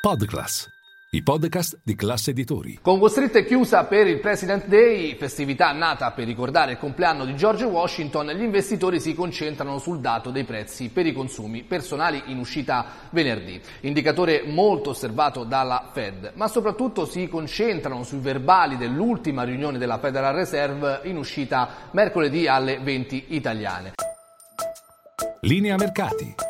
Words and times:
Podclass, 0.00 0.66
i 1.10 1.22
podcast 1.22 1.80
di 1.84 1.94
classe 1.94 2.30
editori. 2.30 2.78
Con 2.80 2.98
Wall 2.98 3.10
Street 3.10 3.34
è 3.34 3.44
chiusa 3.44 3.84
per 3.84 4.06
il 4.06 4.18
President 4.18 4.64
Day, 4.64 5.14
festività 5.16 5.72
nata 5.72 6.10
per 6.12 6.24
ricordare 6.24 6.72
il 6.72 6.78
compleanno 6.78 7.26
di 7.26 7.36
George 7.36 7.66
Washington, 7.66 8.28
gli 8.28 8.40
investitori 8.40 8.98
si 8.98 9.12
concentrano 9.12 9.78
sul 9.78 10.00
dato 10.00 10.30
dei 10.30 10.44
prezzi 10.44 10.88
per 10.88 11.04
i 11.04 11.12
consumi 11.12 11.64
personali 11.64 12.22
in 12.28 12.38
uscita 12.38 12.86
venerdì, 13.10 13.60
indicatore 13.80 14.44
molto 14.46 14.90
osservato 14.90 15.44
dalla 15.44 15.90
Fed, 15.92 16.32
ma 16.34 16.48
soprattutto 16.48 17.04
si 17.04 17.28
concentrano 17.28 18.02
sui 18.02 18.20
verbali 18.20 18.78
dell'ultima 18.78 19.42
riunione 19.42 19.76
della 19.76 19.98
Federal 19.98 20.34
Reserve 20.34 21.00
in 21.02 21.18
uscita 21.18 21.90
mercoledì 21.90 22.46
alle 22.46 22.78
20 22.78 23.26
italiane. 23.34 23.92
Linea 25.42 25.76
mercati. 25.76 26.49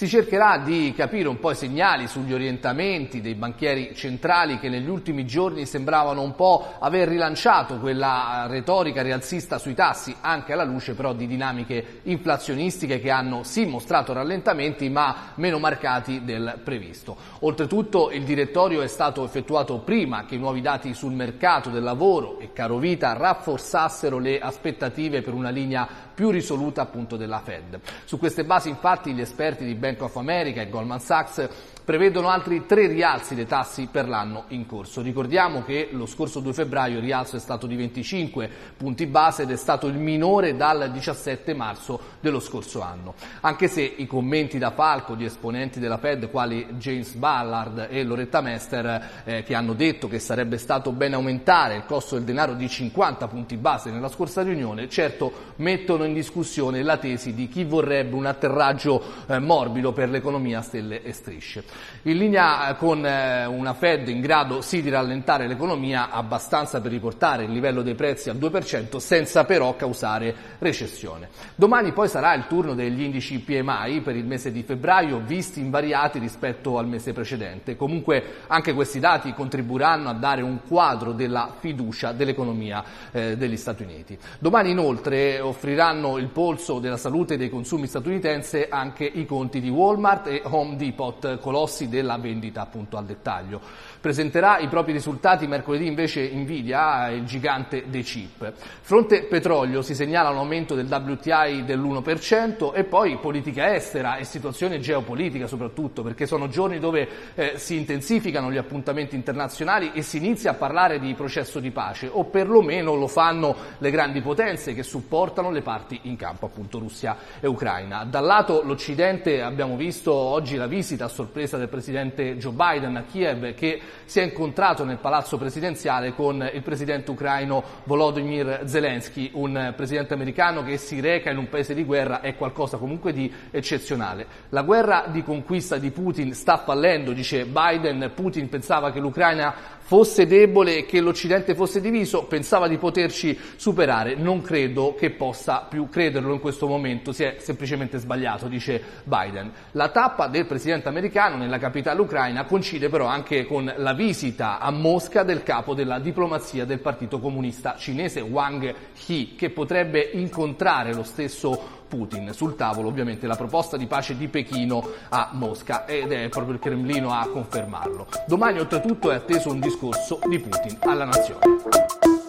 Si 0.00 0.08
cercherà 0.08 0.56
di 0.56 0.94
capire 0.96 1.28
un 1.28 1.38
po' 1.38 1.50
i 1.50 1.54
segnali 1.54 2.06
sugli 2.06 2.32
orientamenti 2.32 3.20
dei 3.20 3.34
banchieri 3.34 3.94
centrali 3.94 4.58
che 4.58 4.70
negli 4.70 4.88
ultimi 4.88 5.26
giorni 5.26 5.66
sembravano 5.66 6.22
un 6.22 6.34
po' 6.34 6.76
aver 6.78 7.06
rilanciato 7.06 7.76
quella 7.76 8.46
retorica 8.48 9.02
rialzista 9.02 9.58
sui 9.58 9.74
tassi, 9.74 10.16
anche 10.22 10.54
alla 10.54 10.64
luce 10.64 10.94
però 10.94 11.12
di 11.12 11.26
dinamiche 11.26 12.00
inflazionistiche 12.04 12.98
che 12.98 13.10
hanno 13.10 13.42
sì 13.42 13.66
mostrato 13.66 14.14
rallentamenti 14.14 14.88
ma 14.88 15.32
meno 15.34 15.58
marcati 15.58 16.24
del 16.24 16.60
previsto. 16.64 17.14
Oltretutto 17.40 18.10
il 18.10 18.24
direttorio 18.24 18.80
è 18.80 18.88
stato 18.88 19.22
effettuato 19.22 19.80
prima 19.80 20.24
che 20.24 20.36
i 20.36 20.38
nuovi 20.38 20.62
dati 20.62 20.94
sul 20.94 21.12
mercato 21.12 21.68
del 21.68 21.82
lavoro 21.82 22.38
e 22.38 22.54
carovita 22.54 23.12
rafforzassero 23.12 24.16
le 24.16 24.40
aspettative 24.40 25.20
per 25.20 25.34
una 25.34 25.50
linea 25.50 25.86
più 26.14 26.30
risoluta 26.30 26.82
appunto 26.82 27.16
della 27.16 27.40
Fed. 27.40 27.80
Su 28.04 28.18
queste 28.18 28.44
basi 28.44 28.68
infatti 28.68 29.12
gli 29.12 29.22
esperti 29.22 29.64
di 29.64 29.74
Bank 29.74 29.88
of 29.98 30.16
America 30.16 30.60
e 30.62 30.66
Goldman 30.66 31.00
Sachs 31.00 31.48
prevedono 31.84 32.28
altri 32.28 32.66
tre 32.66 32.86
rialzi 32.86 33.34
dei 33.34 33.46
tassi 33.46 33.88
per 33.90 34.08
l'anno 34.08 34.44
in 34.48 34.66
corso. 34.66 35.02
Ricordiamo 35.02 35.64
che 35.64 35.88
lo 35.92 36.06
scorso 36.06 36.40
2 36.40 36.52
febbraio 36.52 36.98
il 36.98 37.04
rialzo 37.04 37.36
è 37.36 37.40
stato 37.40 37.66
di 37.66 37.76
25 37.76 38.50
punti 38.76 39.06
base 39.06 39.42
ed 39.42 39.50
è 39.50 39.56
stato 39.56 39.86
il 39.86 39.96
minore 39.96 40.56
dal 40.56 40.90
17 40.90 41.54
marzo 41.54 42.00
dello 42.20 42.40
scorso 42.40 42.82
anno. 42.82 43.14
Anche 43.40 43.68
se 43.68 43.82
i 43.82 44.06
commenti 44.06 44.58
da 44.58 44.70
palco 44.72 45.14
di 45.14 45.24
esponenti 45.24 45.80
della 45.80 45.98
Fed 45.98 46.30
quali 46.30 46.66
James 46.78 47.14
Ballard 47.14 47.88
e 47.90 48.02
Loretta 48.04 48.40
Mester 48.40 49.22
eh, 49.24 49.42
che 49.42 49.54
hanno 49.54 49.72
detto 49.72 50.08
che 50.08 50.18
sarebbe 50.18 50.58
stato 50.58 50.92
bene 50.92 51.14
aumentare 51.14 51.76
il 51.76 51.84
costo 51.86 52.14
del 52.14 52.24
denaro 52.24 52.54
di 52.54 52.68
50 52.68 53.28
punti 53.28 53.56
base 53.56 53.90
nella 53.90 54.08
scorsa 54.08 54.42
riunione, 54.42 54.88
certo 54.88 55.32
mettono 55.56 56.04
in 56.04 56.12
discussione 56.12 56.82
la 56.82 56.96
tesi 56.96 57.34
di 57.34 57.48
chi 57.48 57.64
vorrebbe 57.64 58.14
un 58.14 58.26
atterraggio 58.26 59.02
eh, 59.26 59.38
morbido 59.38 59.92
per 59.92 60.08
l'economia 60.08 60.58
a 60.58 60.62
stelle 60.62 61.02
e 61.02 61.12
strisce 61.12 61.64
in 62.02 62.16
linea 62.16 62.74
con 62.76 63.04
eh, 63.04 63.44
una 63.44 63.74
Fed 63.74 64.08
in 64.08 64.20
grado 64.20 64.62
sì 64.62 64.80
di 64.82 64.88
rallentare 64.88 65.46
l'economia 65.46 66.10
abbastanza 66.10 66.80
per 66.80 66.90
riportare 66.90 67.44
il 67.44 67.52
livello 67.52 67.82
dei 67.82 67.94
prezzi 67.94 68.30
al 68.30 68.36
2% 68.36 68.96
senza 68.96 69.44
però 69.44 69.76
causare 69.76 70.34
recessione. 70.58 71.28
Domani 71.54 71.92
poi 71.92 72.08
sarà 72.08 72.34
il 72.34 72.46
turno 72.46 72.74
degli 72.74 73.02
indici 73.02 73.38
PMI 73.40 74.00
per 74.00 74.16
il 74.16 74.24
mese 74.24 74.50
di 74.50 74.62
febbraio 74.62 75.20
visti 75.24 75.60
invariati 75.60 76.18
rispetto 76.18 76.78
al 76.78 76.86
mese 76.86 77.12
precedente. 77.12 77.76
Comunque 77.76 78.22
anche 78.46 78.72
questi 78.72 78.98
dati 78.98 79.34
contribuiranno 79.34 80.08
a 80.08 80.14
dare 80.14 80.42
un 80.42 80.60
quadro 80.66 81.12
della 81.12 81.54
fiducia 81.58 82.12
dell'economia 82.12 82.82
eh, 83.12 83.36
degli 83.36 83.56
Stati 83.56 83.82
Uniti. 83.82 84.18
Domani 84.38 84.70
inoltre 84.70 85.40
offriranno 85.40 86.16
il 86.16 86.28
polso 86.28 86.78
della 86.78 86.96
salute 86.96 87.36
dei 87.36 87.50
consumi 87.50 87.86
statunitense 87.86 88.68
anche 88.68 89.04
i 89.04 89.26
conti 89.26 89.60
di 89.60 89.68
Walmart 89.68 90.26
e 90.26 90.42
Home 90.44 90.76
Depot, 90.76 91.38
colossi 91.38 91.59
colossi 91.60 91.88
della 91.88 92.16
vendita 92.16 92.62
appunto 92.62 92.96
al 92.96 93.04
dettaglio. 93.04 93.60
Presenterà 94.00 94.58
i 94.58 94.68
propri 94.68 94.92
risultati 94.92 95.46
mercoledì 95.46 95.86
invece 95.86 96.30
Nvidia, 96.32 97.08
il 97.10 97.24
gigante 97.24 97.84
dei 97.88 98.02
chip. 98.02 98.52
Fronte 98.80 99.24
petrolio 99.24 99.82
si 99.82 99.94
segnala 99.94 100.30
un 100.30 100.38
aumento 100.38 100.74
del 100.74 100.86
WTI 100.86 101.64
dell'1% 101.64 102.72
e 102.74 102.84
poi 102.84 103.18
politica 103.18 103.74
estera 103.74 104.16
e 104.16 104.24
situazione 104.24 104.80
geopolitica 104.80 105.46
soprattutto 105.46 106.02
perché 106.02 106.26
sono 106.26 106.48
giorni 106.48 106.78
dove 106.78 107.08
eh, 107.34 107.52
si 107.56 107.76
intensificano 107.76 108.50
gli 108.50 108.56
appuntamenti 108.56 109.14
internazionali 109.14 109.92
e 109.92 110.00
si 110.00 110.16
inizia 110.16 110.52
a 110.52 110.54
parlare 110.54 110.98
di 110.98 111.12
processo 111.14 111.60
di 111.60 111.70
pace 111.70 112.08
o 112.10 112.24
perlomeno 112.24 112.94
lo 112.94 113.06
fanno 113.06 113.54
le 113.78 113.90
grandi 113.90 114.22
potenze 114.22 114.72
che 114.72 114.82
supportano 114.82 115.50
le 115.50 115.60
parti 115.60 116.00
in 116.04 116.16
campo, 116.16 116.46
appunto 116.46 116.78
Russia 116.78 117.16
e 117.38 117.46
Ucraina. 117.46 118.04
Dal 118.04 118.24
lato 118.24 118.62
l'Occidente 118.64 119.42
abbiamo 119.42 119.76
visto 119.76 120.12
oggi 120.12 120.56
la 120.56 120.66
visita 120.66 121.04
a 121.04 121.08
sorpresa 121.50 121.56
del 121.56 121.68
presidente 121.68 122.36
Joe 122.36 122.52
Biden 122.52 122.96
a 122.96 123.02
Kiev 123.02 123.54
che 123.54 123.80
si 124.04 124.20
è 124.20 124.22
incontrato 124.22 124.84
nel 124.84 124.98
palazzo 124.98 125.36
presidenziale 125.36 126.14
con 126.14 126.48
il 126.52 126.62
presidente 126.62 127.10
ucraino 127.10 127.62
Volodymyr 127.84 128.62
Zelensky, 128.64 129.30
un 129.34 129.72
presidente 129.76 130.14
americano 130.14 130.62
che 130.62 130.76
si 130.76 131.00
reca 131.00 131.30
in 131.30 131.38
un 131.38 131.48
paese 131.48 131.74
di 131.74 131.84
guerra 131.84 132.20
è 132.20 132.36
qualcosa 132.36 132.76
comunque 132.76 133.12
di 133.12 133.32
eccezionale. 133.50 134.26
La 134.50 134.62
guerra 134.62 135.06
di 135.08 135.22
conquista 135.22 135.76
di 135.76 135.90
Putin 135.90 136.34
sta 136.34 136.58
fallendo, 136.58 137.12
dice 137.12 137.46
Biden, 137.46 138.12
Putin 138.14 138.48
pensava 138.48 138.92
che 138.92 139.00
l'Ucraina 139.00 139.78
fosse 139.90 140.24
debole 140.24 140.76
e 140.76 140.86
che 140.86 141.00
l'Occidente 141.00 141.56
fosse 141.56 141.80
diviso, 141.80 142.26
pensava 142.26 142.68
di 142.68 142.78
poterci 142.78 143.36
superare. 143.56 144.14
Non 144.14 144.40
credo 144.40 144.94
che 144.94 145.10
possa 145.10 145.66
più 145.68 145.88
crederlo 145.88 146.32
in 146.32 146.38
questo 146.38 146.68
momento, 146.68 147.10
si 147.10 147.24
è 147.24 147.38
semplicemente 147.40 147.98
sbagliato, 147.98 148.46
dice 148.46 148.80
Biden. 149.02 149.50
La 149.72 149.88
tappa 149.88 150.28
del 150.28 150.46
presidente 150.46 150.86
americano 150.86 151.38
nella 151.40 151.58
capitale 151.58 152.00
ucraina 152.00 152.44
coincide 152.44 152.88
però 152.88 153.06
anche 153.06 153.46
con 153.46 153.72
la 153.76 153.92
visita 153.92 154.58
a 154.58 154.70
Mosca 154.70 155.22
del 155.22 155.42
capo 155.42 155.74
della 155.74 155.98
diplomazia 155.98 156.64
del 156.64 156.78
Partito 156.78 157.18
Comunista 157.18 157.74
cinese 157.76 158.20
Wang 158.20 158.74
He, 159.06 159.34
che 159.36 159.50
potrebbe 159.50 160.10
incontrare 160.12 160.94
lo 160.94 161.02
stesso 161.02 161.78
Putin. 161.88 162.32
Sul 162.32 162.54
tavolo 162.54 162.86
ovviamente 162.86 163.26
la 163.26 163.34
proposta 163.34 163.76
di 163.76 163.86
pace 163.86 164.16
di 164.16 164.28
Pechino 164.28 164.88
a 165.08 165.30
Mosca 165.32 165.86
ed 165.86 166.12
è 166.12 166.28
proprio 166.28 166.54
il 166.54 166.60
Cremlino 166.60 167.12
a 167.12 167.26
confermarlo. 167.26 168.06
Domani 168.28 168.60
oltretutto 168.60 169.10
è 169.10 169.16
atteso 169.16 169.50
un 169.50 169.58
discorso 169.58 170.20
di 170.28 170.38
Putin 170.38 170.76
alla 170.82 171.04
nazione. 171.04 172.19